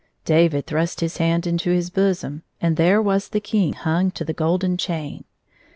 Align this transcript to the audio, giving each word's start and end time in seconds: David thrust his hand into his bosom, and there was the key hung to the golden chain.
David 0.25 0.65
thrust 0.65 0.99
his 1.01 1.17
hand 1.17 1.45
into 1.45 1.69
his 1.69 1.91
bosom, 1.91 2.41
and 2.59 2.75
there 2.75 2.99
was 2.99 3.29
the 3.29 3.39
key 3.39 3.69
hung 3.69 4.09
to 4.09 4.25
the 4.25 4.33
golden 4.33 4.75
chain. 4.75 5.25